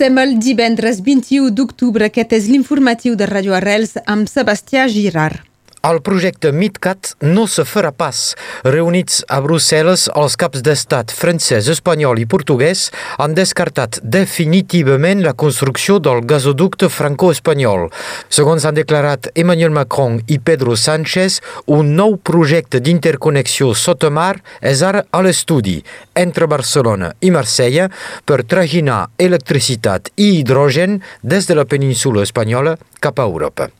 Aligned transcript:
Comencem 0.00 0.20
el 0.22 0.38
divendres 0.40 1.02
21 1.04 1.50
d'octubre. 1.52 2.06
Aquest 2.08 2.32
és 2.32 2.48
l'informatiu 2.48 3.18
de 3.20 3.28
Radio 3.28 3.52
Arrels 3.58 3.98
amb 4.08 4.32
Sebastià 4.32 4.88
Girard. 4.88 5.49
El 5.80 6.02
projecte 6.04 6.50
MidCat 6.52 7.14
no 7.24 7.46
se 7.48 7.62
farà 7.64 7.88
pas. 7.96 8.18
Reunits 8.66 9.22
a 9.32 9.38
Brussel·les, 9.40 10.02
els 10.12 10.36
caps 10.36 10.60
d'estat 10.66 11.14
francès, 11.16 11.70
espanyol 11.72 12.20
i 12.20 12.26
portuguès 12.28 12.82
han 13.16 13.32
descartat 13.38 13.96
definitivament 14.04 15.24
la 15.24 15.32
construcció 15.32 15.96
del 15.96 16.20
gasoducte 16.28 16.90
franco-espanyol. 16.92 17.88
Segons 18.28 18.68
han 18.68 18.76
declarat 18.76 19.30
Emmanuel 19.32 19.72
Macron 19.72 20.20
i 20.28 20.36
Pedro 20.36 20.76
Sánchez, 20.76 21.40
un 21.72 21.96
nou 21.96 22.18
projecte 22.20 22.84
d'interconnexió 22.84 23.72
sota 23.72 24.12
mar 24.12 24.34
és 24.60 24.84
ara 24.84 25.06
a 25.08 25.24
l'estudi 25.24 25.78
entre 26.12 26.44
Barcelona 26.44 27.14
i 27.24 27.32
Marsella 27.32 27.88
per 28.28 28.42
traginar 28.44 29.06
electricitat 29.16 30.12
i 30.20 30.34
hidrogen 30.42 31.00
des 31.24 31.48
de 31.48 31.56
la 31.56 31.64
península 31.64 32.28
espanyola 32.28 32.76
cap 33.00 33.16
a 33.16 33.24
Europa. 33.24 33.72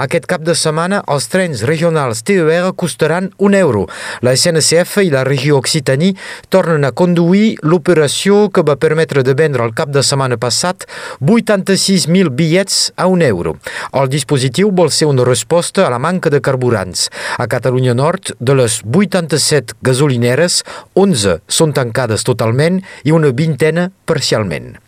Aquest 0.00 0.26
cap 0.30 0.44
de 0.46 0.54
setmana 0.56 1.02
els 1.12 1.28
trens 1.32 1.62
regionals 1.68 2.22
TER 2.26 2.72
costaran 2.76 3.30
un 3.38 3.54
euro. 3.54 3.86
La 4.24 4.34
SNCF 4.36 5.04
i 5.04 5.12
la 5.12 5.24
regió 5.28 5.58
Occitanie 5.60 6.16
tornen 6.48 6.86
a 6.86 6.92
conduir 6.96 7.58
l'operació 7.62 8.48
que 8.54 8.64
va 8.66 8.78
permetre 8.80 9.24
de 9.26 9.34
vendre 9.36 9.64
el 9.66 9.74
cap 9.76 9.92
de 9.92 10.02
setmana 10.06 10.38
passat 10.40 10.86
86.000 11.20 12.32
bitllets 12.36 12.80
a 12.96 13.06
un 13.06 13.22
euro. 13.22 13.56
El 13.92 14.10
dispositiu 14.12 14.72
vol 14.72 14.92
ser 14.94 15.10
una 15.10 15.26
resposta 15.28 15.86
a 15.86 15.92
la 15.92 16.00
manca 16.02 16.30
de 16.30 16.40
carburants. 16.40 17.08
A 17.38 17.46
Catalunya 17.50 17.94
Nord, 17.94 18.34
de 18.40 18.56
les 18.56 18.80
87 18.84 19.76
gasolineres, 19.82 20.62
11 20.94 21.40
són 21.48 21.74
tancades 21.76 22.24
totalment 22.26 22.80
i 23.04 23.12
una 23.16 23.34
vintena 23.36 23.90
parcialment. 24.06 24.78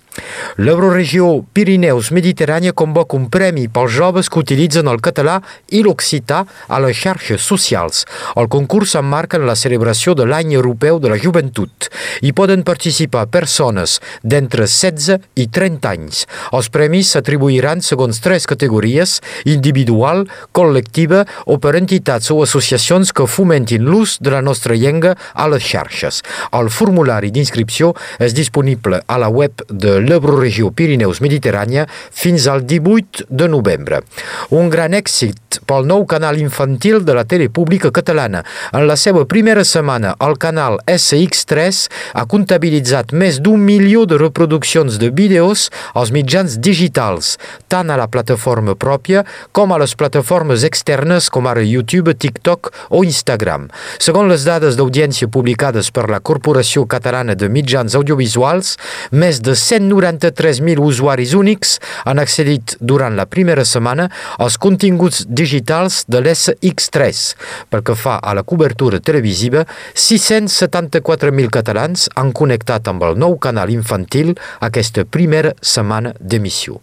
L'Euroregió 0.61 1.45
Pirineus-Mediterrània 1.57 2.75
convoca 2.77 3.17
un 3.17 3.29
premi 3.33 3.69
pels 3.73 3.95
joves 3.95 4.29
que 4.29 4.43
utilitzen 4.43 4.91
el 4.91 5.01
català 5.01 5.39
i 5.73 5.81
l'occità 5.85 6.43
a 6.69 6.81
les 6.85 6.99
xarxes 6.99 7.41
socials. 7.41 8.05
El 8.37 8.51
concurs 8.53 8.93
s'emmarca 8.93 9.39
en 9.41 9.47
la 9.49 9.57
celebració 9.57 10.15
de 10.19 10.27
l'any 10.29 10.53
europeu 10.53 11.01
de 11.01 11.09
la 11.13 11.19
joventut. 11.21 11.89
Hi 12.21 12.35
poden 12.37 12.65
participar 12.69 13.29
persones 13.33 13.99
d'entre 14.23 14.67
16 14.69 15.17
i 15.41 15.49
30 15.49 15.89
anys. 15.89 16.27
Els 16.53 16.69
premis 16.75 17.15
s'atribuiran 17.15 17.81
segons 17.81 18.21
tres 18.21 18.47
categories, 18.51 19.21
individual, 19.49 20.27
col·lectiva 20.53 21.25
o 21.47 21.57
per 21.63 21.75
entitats 21.81 22.31
o 22.35 22.43
associacions 22.45 23.15
que 23.17 23.27
fomentin 23.27 23.89
l'ús 23.89 24.19
de 24.21 24.35
la 24.35 24.43
nostra 24.45 24.77
llengua 24.77 25.17
a 25.33 25.49
les 25.49 25.65
xarxes. 25.65 26.21
El 26.53 26.69
formulari 26.69 27.33
d'inscripció 27.33 27.95
és 28.21 28.37
disponible 28.37 29.01
a 29.07 29.19
la 29.19 29.33
web 29.33 29.65
de 29.69 30.02
l'Euroregió 30.09 30.71
Pirineus-Mediterrània 30.75 31.87
fins 31.89 32.49
al 32.51 32.67
18 32.67 33.27
de 33.31 33.49
novembre. 33.49 34.03
Un 34.51 34.71
gran 34.73 34.95
èxit 34.97 35.61
pel 35.69 35.87
nou 35.89 36.05
canal 36.09 36.39
infantil 36.41 37.03
de 37.05 37.15
la 37.17 37.25
tele 37.29 37.49
pública 37.53 37.91
catalana. 37.95 38.43
En 38.73 38.87
la 38.89 38.97
seva 38.97 39.25
primera 39.29 39.65
setmana, 39.69 40.15
el 40.25 40.39
canal 40.41 40.79
SX3 40.89 41.83
ha 42.19 42.25
comptabilitzat 42.29 43.13
més 43.13 43.41
d'un 43.43 43.61
milió 43.61 44.05
de 44.09 44.19
reproduccions 44.21 44.99
de 45.01 45.11
vídeos 45.11 45.69
als 45.95 46.13
mitjans 46.15 46.59
digitals, 46.63 47.37
tant 47.69 47.91
a 47.91 47.99
la 48.01 48.09
plataforma 48.09 48.75
pròpia 48.77 49.25
com 49.53 49.73
a 49.73 49.81
les 49.83 49.95
plataformes 49.99 50.65
externes 50.69 51.29
com 51.33 51.49
ara 51.49 51.65
YouTube, 51.65 52.15
TikTok 52.15 52.73
o 52.91 53.03
Instagram. 53.05 53.69
Segons 53.99 54.31
les 54.31 54.47
dades 54.49 54.79
d'audiència 54.79 55.31
publicades 55.33 55.91
per 55.95 56.09
la 56.11 56.21
Corporació 56.21 56.87
Catalana 56.87 57.37
de 57.39 57.49
Mitjans 57.53 57.97
Audiovisuals, 57.99 58.77
més 59.13 59.41
de 59.45 59.57
193.000 59.93 60.81
usuaris 60.81 61.35
únics 61.39 61.77
han 62.05 62.21
accedit 62.23 62.77
durant 62.81 63.17
la 63.17 63.27
primera 63.27 63.65
setmana 63.69 64.09
als 64.39 64.57
continguts 64.57 65.27
digitals 65.29 66.03
de 66.09 66.23
l'SX3. 66.23 67.23
Pel 67.71 67.85
que 67.87 67.97
fa 67.99 68.19
a 68.23 68.35
la 68.35 68.43
cobertura 68.43 69.01
televisiva, 69.01 69.67
674.000 69.95 71.53
catalans 71.53 72.09
han 72.17 72.33
connectat 72.33 72.89
amb 72.89 73.05
el 73.09 73.21
nou 73.21 73.39
canal 73.43 73.73
infantil 73.75 74.35
aquesta 74.61 75.05
primera 75.05 75.55
setmana 75.61 76.17
d'emissió. 76.21 76.81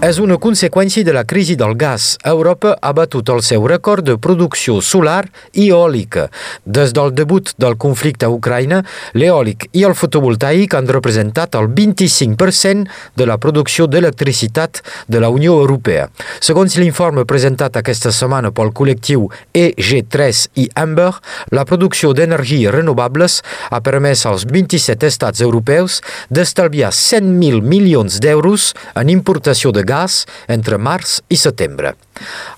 És 0.00 0.16
una 0.16 0.38
conseqüència 0.40 1.04
de 1.04 1.12
la 1.12 1.26
crisi 1.28 1.58
del 1.60 1.74
gas. 1.76 2.14
Europa 2.24 2.70
ha 2.80 2.90
batut 2.96 3.28
el 3.28 3.42
seu 3.44 3.66
rècord 3.68 4.06
de 4.08 4.14
producció 4.16 4.78
solar 4.80 5.26
i 5.52 5.66
eòlica. 5.68 6.22
Des 6.64 6.94
del 6.96 7.12
debut 7.12 7.50
del 7.60 7.76
conflicte 7.76 8.24
a 8.24 8.30
Ucraïna, 8.32 8.78
l'eòlic 9.12 9.66
i 9.76 9.84
el 9.84 9.92
fotovoltaic 9.92 10.72
han 10.78 10.88
representat 10.88 11.58
el 11.60 11.68
25% 11.76 12.88
de 13.20 13.26
la 13.28 13.36
producció 13.36 13.84
d'electricitat 13.92 14.80
de 15.06 15.20
la 15.20 15.28
Unió 15.28 15.58
Europea. 15.60 16.08
Segons 16.40 16.78
l'informe 16.80 17.26
presentat 17.28 17.76
aquesta 17.76 18.08
setmana 18.08 18.54
pel 18.56 18.72
col·lectiu 18.72 19.28
EG3 19.52 20.42
i 20.64 20.66
Amber, 20.80 21.10
la 21.52 21.66
producció 21.68 22.14
d'energies 22.16 22.72
renovables 22.72 23.42
ha 23.68 23.84
permès 23.84 24.24
als 24.24 24.48
27 24.48 25.12
estats 25.12 25.44
europeus 25.44 26.00
d'estalviar 26.32 26.88
100.000 26.88 27.60
milions 27.60 28.16
d'euros 28.24 28.72
en 28.96 29.12
importació 29.12 29.76
de 29.76 29.84
gas 29.84 29.89
entre 30.48 30.78
març 30.78 31.18
i 31.28 31.38
setembre. 31.40 31.94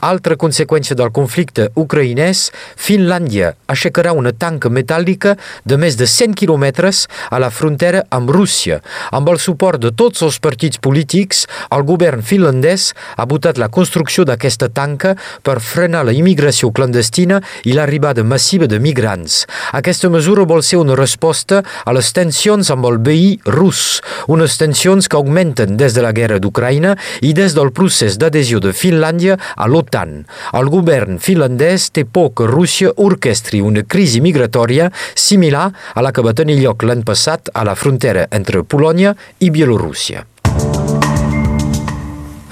Altra 0.00 0.36
conseqüència 0.36 0.96
del 0.98 1.12
conflicte 1.14 1.68
ucraïnès, 1.78 2.50
Finlàndia 2.76 3.54
aixecarà 3.70 4.12
una 4.16 4.32
tanca 4.32 4.70
metàl·lica 4.72 5.36
de 5.64 5.78
més 5.80 5.96
de 6.00 6.08
100 6.10 6.36
quilòmetres 6.38 7.06
a 7.30 7.40
la 7.42 7.50
frontera 7.50 8.04
amb 8.10 8.30
Rússia. 8.34 8.80
Amb 9.12 9.30
el 9.32 9.38
suport 9.42 9.80
de 9.82 9.92
tots 9.94 10.22
els 10.26 10.38
partits 10.42 10.80
polítics, 10.82 11.46
el 11.74 11.86
govern 11.88 12.22
finlandès 12.22 12.90
ha 13.16 13.26
votat 13.28 13.60
la 13.60 13.70
construcció 13.72 14.26
d'aquesta 14.28 14.68
tanca 14.72 15.14
per 15.42 15.60
frenar 15.60 16.04
la 16.06 16.14
immigració 16.16 16.72
clandestina 16.72 17.40
i 17.64 17.76
l'arribada 17.76 18.24
massiva 18.24 18.66
de 18.66 18.80
migrants. 18.82 19.42
Aquesta 19.72 20.10
mesura 20.12 20.46
vol 20.48 20.62
ser 20.66 20.80
una 20.82 20.96
resposta 20.98 21.62
a 21.62 21.94
les 21.96 22.12
tensions 22.12 22.70
amb 22.74 22.86
el 22.88 22.98
veí 23.04 23.38
rus, 23.46 24.00
unes 24.28 24.56
tensions 24.60 25.08
que 25.08 25.18
augmenten 25.18 25.76
des 25.76 25.94
de 25.94 26.04
la 26.04 26.12
guerra 26.16 26.40
d'Ucraïna 26.42 26.96
i 27.22 27.32
des 27.36 27.54
del 27.56 27.72
procés 27.72 28.18
d'adhesió 28.18 28.60
de 28.60 28.72
Finlàndia 28.76 29.38
a 29.56 29.68
l'OTAN. 29.68 30.22
El 30.58 30.72
govern 30.72 31.20
finlandès 31.22 31.90
té 31.92 32.04
por 32.04 32.32
que 32.36 32.48
Rússia 32.50 32.92
orquestri 32.96 33.60
una 33.60 33.84
crisi 33.84 34.20
migratòria 34.24 34.90
similar 35.14 35.68
a 35.94 36.04
la 36.04 36.12
que 36.12 36.24
va 36.24 36.36
tenir 36.36 36.60
lloc 36.62 36.82
l'any 36.82 37.04
passat 37.06 37.52
a 37.54 37.64
la 37.68 37.76
frontera 37.78 38.28
entre 38.30 38.64
Polònia 38.64 39.16
i 39.40 39.50
Bielorússia. 39.50 40.26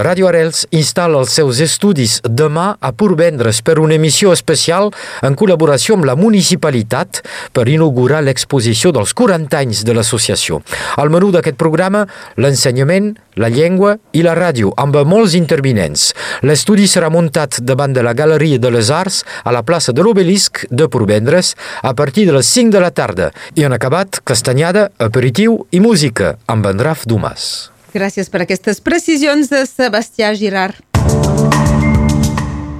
Radio 0.00 0.30
Arels 0.30 0.62
instal·la 0.72 1.18
els 1.20 1.34
seus 1.36 1.58
estudis 1.60 2.14
demà 2.24 2.70
a 2.80 2.88
Purvendres 2.96 3.58
per 3.60 3.74
una 3.82 3.98
emissió 3.98 4.30
especial 4.32 4.86
en 5.26 5.34
col·laboració 5.36 5.98
amb 5.98 6.06
la 6.08 6.14
municipalitat 6.16 7.18
per 7.52 7.66
inaugurar 7.68 8.22
l'exposició 8.24 8.94
dels 8.96 9.12
40 9.12 9.58
anys 9.58 9.82
de 9.84 9.92
l'associació. 9.92 10.62
Al 10.96 11.12
menú 11.12 11.28
d'aquest 11.34 11.58
programa, 11.60 12.06
l'ensenyament, 12.40 13.10
la 13.36 13.50
llengua 13.52 13.98
i 14.16 14.22
la 14.24 14.32
ràdio, 14.38 14.70
amb 14.80 14.96
molts 15.04 15.34
intervinents. 15.36 16.14
L'estudi 16.48 16.86
serà 16.88 17.10
muntat 17.12 17.58
davant 17.60 17.92
de 17.92 18.00
la 18.00 18.14
Galeria 18.16 18.56
de 18.56 18.70
les 18.72 18.88
Arts 18.88 19.20
a 19.44 19.52
la 19.52 19.60
plaça 19.68 19.92
de 19.92 20.00
l'Obelisc 20.00 20.64
de 20.70 20.88
Purvendres 20.88 21.52
a 21.82 21.92
partir 21.92 22.24
de 22.24 22.38
les 22.38 22.48
5 22.48 22.72
de 22.72 22.80
la 22.80 22.90
tarda 22.90 23.28
i 23.52 23.68
en 23.68 23.76
acabat 23.76 24.22
castanyada, 24.24 24.88
aperitiu 24.96 25.66
i 25.76 25.84
música 25.84 26.38
amb 26.48 26.72
en 26.72 26.80
Raf 26.80 27.04
Dumas. 27.04 27.68
Gràcies 27.90 28.28
per 28.30 28.44
aquestes 28.44 28.78
precisions 28.78 29.50
de 29.50 29.64
Sebastià 29.66 30.30
Girard. 30.38 30.78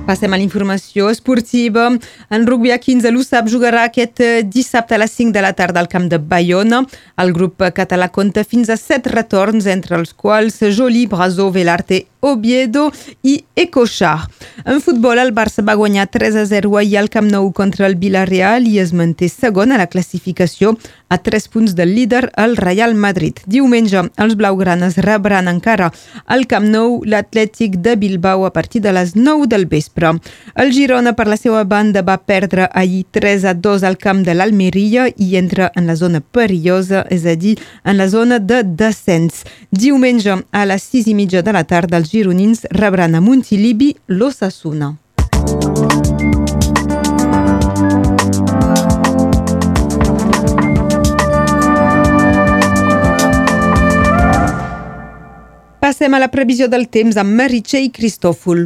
Passem 0.06 0.32
a 0.34 0.38
l'informació 0.40 1.06
esportiva. 1.11 1.84
En 2.34 2.46
rugby 2.46 2.73
a 2.75 2.79
15, 2.82 3.11
l'USAP 3.14 3.50
jugarà 3.52 3.84
aquest 3.87 4.23
dissabte 4.50 4.96
a 4.96 5.00
les 5.02 5.12
5 5.14 5.34
de 5.34 5.43
la 5.44 5.52
tarda 5.55 5.79
al 5.82 5.90
camp 5.90 6.08
de 6.11 6.19
Bayona. 6.19 6.81
El 7.23 7.31
grup 7.37 7.62
català 7.76 8.08
compta 8.11 8.43
fins 8.43 8.70
a 8.70 8.79
7 8.81 9.12
retorns, 9.12 9.67
entre 9.70 9.99
els 9.99 10.14
quals 10.14 10.62
Joly, 10.76 11.05
Brasó, 11.11 11.50
Velarte 11.55 12.06
Oviedo 12.20 12.90
i 13.23 13.44
Ecochar. 13.55 14.26
En 14.64 14.81
futbol, 14.82 15.19
el 15.19 15.34
Barça 15.34 15.62
va 15.67 15.79
guanyar 15.79 16.08
3 16.11 16.43
a 16.43 16.46
0 16.46 16.76
ahir 16.79 16.99
al 16.99 17.11
Camp 17.11 17.31
Nou 17.31 17.52
contra 17.52 17.87
el 17.87 17.94
Villarreal 17.94 18.67
i 18.67 18.79
es 18.82 18.93
manté 18.93 19.31
segon 19.31 19.73
a 19.73 19.79
la 19.79 19.88
classificació 19.88 20.75
a 21.10 21.18
3 21.18 21.48
punts 21.48 21.74
del 21.74 21.94
líder, 21.94 22.30
el 22.36 22.56
Real 22.56 22.94
Madrid. 22.94 23.42
Diumenge, 23.44 24.06
els 24.16 24.36
blaugranes 24.38 24.96
rebran 25.02 25.50
encara 25.50 25.90
al 26.26 26.46
Camp 26.46 26.70
Nou 26.70 27.00
l'Atlètic 27.04 27.76
de 27.82 27.96
Bilbao 28.00 28.46
a 28.46 28.52
partir 28.54 28.80
de 28.80 28.94
les 28.94 29.16
9 29.16 29.50
del 29.50 29.66
vespre. 29.66 30.14
El 30.54 30.72
Girona, 30.72 31.12
per 31.18 31.26
la 31.26 31.36
seva 31.36 31.64
banda, 31.64 32.00
va 32.06 32.16
perdre 32.16 32.70
ahir 32.72 33.04
3 33.10 33.44
a 33.50 33.54
2 33.54 33.84
al 33.84 33.98
camp 33.98 34.22
de 34.24 34.38
l'Almeria 34.38 35.10
i 35.10 35.34
entra 35.36 35.72
en 35.74 35.90
la 35.90 35.98
zona 35.98 36.22
perillosa, 36.22 37.04
és 37.10 37.26
a 37.26 37.34
dir, 37.34 37.58
en 37.84 37.98
la 37.98 38.08
zona 38.08 38.38
de 38.38 38.62
descens. 38.62 39.44
Diumenge, 39.70 40.40
a 40.52 40.64
les 40.64 40.88
6 40.94 41.10
i 41.10 41.18
mitja 41.18 41.42
de 41.42 41.52
la 41.52 41.66
tarda, 41.66 41.98
els 41.98 42.14
gironins 42.14 42.64
rebran 42.70 43.18
a 43.18 43.20
Montilivi 43.20 43.96
l'Ossassuna. 44.06 44.94
Passem 56.00 56.14
a 56.17 56.19
la 56.23 56.31
previsió 56.32 56.64
del 56.73 56.87
temps 56.88 57.19
amb 57.20 57.35
Meritxell 57.37 57.91
Cristòfol. 57.93 58.62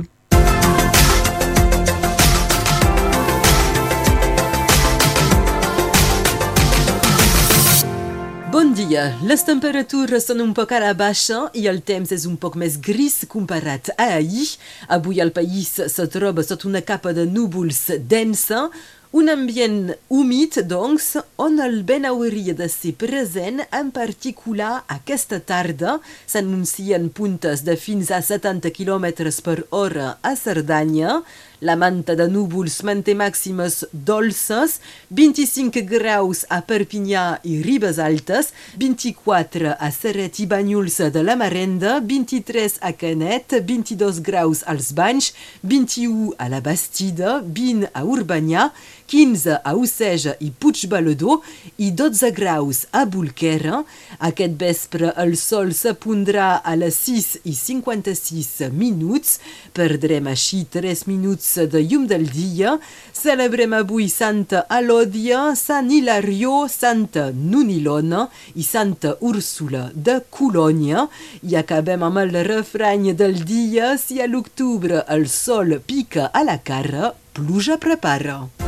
Bon 8.52 8.70
dia. 8.78 9.08
Les 9.26 9.42
temperatures 9.42 10.30
són 10.30 10.44
un 10.46 10.54
poc 10.54 10.76
a 10.78 10.78
la 10.84 10.94
baixa 10.94 11.48
i 11.58 11.66
el 11.66 11.82
temps 11.82 12.14
és 12.14 12.28
un 12.30 12.38
poc 12.38 12.54
més 12.54 12.78
gris 12.78 13.24
comparat 13.26 13.90
a 13.96 14.12
ahir. 14.20 14.52
Avui 14.86 15.18
el 15.18 15.34
país 15.34 15.74
se 15.90 16.06
troba 16.06 16.46
sota 16.46 16.70
una 16.70 16.86
capa 16.86 17.10
de 17.18 17.26
núvols 17.26 17.88
densa, 17.98 18.68
un 19.14 19.28
ambient 19.30 19.92
humit, 20.10 20.56
doncs, 20.66 21.12
on 21.38 21.60
el 21.62 21.76
vent 21.86 22.08
hauria 22.08 22.54
de 22.58 22.66
ser 22.66 22.96
present, 22.98 23.60
en 23.70 23.92
particular 23.94 24.80
aquesta 24.90 25.38
tarda. 25.38 26.00
S'anuncien 26.26 27.06
puntes 27.14 27.62
de 27.62 27.76
fins 27.78 28.10
a 28.10 28.18
70 28.26 28.74
km 28.74 29.06
per 29.46 29.60
hora 29.70 30.16
a 30.18 30.34
Cerdanya. 30.34 31.20
La 31.64 31.76
manta 31.80 32.12
de 32.12 32.26
núvols 32.28 32.74
manté 32.84 33.14
màximes 33.16 33.78
dolces, 34.06 34.74
25 35.16 35.80
graus 35.88 36.42
a 36.52 36.58
Perpinyà 36.60 37.22
i 37.48 37.54
Ribes 37.64 37.96
Altes, 38.04 38.50
24 38.76 39.72
a 39.72 39.88
Serret 39.94 40.42
i 40.44 40.46
Banyuls 40.50 40.98
de 41.14 41.22
la 41.24 41.38
Marenda, 41.40 41.94
23 42.04 42.76
a 42.84 42.90
Canet, 42.92 43.56
22 43.64 44.20
graus 44.26 44.60
als 44.68 44.90
Banys, 44.92 45.30
21 45.62 46.34
a 46.36 46.50
la 46.52 46.60
Bastida, 46.60 47.38
20 47.40 47.88
a 47.96 48.04
Urbanyà, 48.04 48.66
15 49.08 49.56
a 49.64 49.74
Oceja 49.76 50.36
i 50.44 50.50
Puigbalador 50.52 51.40
i 51.80 51.90
12 51.96 52.30
graus 52.36 52.82
a 52.92 53.06
Bolquera. 53.08 53.80
Aquest 54.20 54.60
vespre 54.60 55.14
el 55.24 55.36
sol 55.40 55.72
s'apondrà 55.76 56.58
a 56.60 56.76
les 56.76 57.00
6 57.08 57.32
i 57.48 57.56
56 57.56 58.68
minuts. 58.76 59.38
Perdrem 59.76 60.28
així 60.28 60.64
3 60.68 61.06
minuts 61.08 61.53
de 61.56 61.82
llum 61.86 62.08
del 62.10 62.26
dia. 62.30 62.74
Celebrem 63.14 63.72
avui 63.78 64.08
Santa 64.10 64.64
Alòdia, 64.68 65.54
Sant 65.54 65.92
Hilario, 65.94 66.66
Santa 66.68 67.30
Nunilona 67.30 68.26
i 68.58 68.66
Santa 68.66 69.14
Úrsula 69.20 69.86
de 69.94 70.18
Colònia. 70.30 71.06
I 71.46 71.56
acabem 71.62 72.02
amb 72.02 72.24
el 72.26 72.34
refrany 72.50 73.12
del 73.14 73.44
dia. 73.46 73.94
Si 73.98 74.20
a 74.20 74.26
l'octubre 74.26 75.04
el 75.06 75.28
sol 75.30 75.78
pica 75.86 76.30
a 76.34 76.42
la 76.42 76.58
cara, 76.58 77.14
pluja 77.32 77.78
prepara. 77.78 78.63